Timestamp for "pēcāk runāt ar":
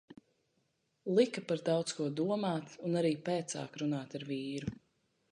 3.27-4.25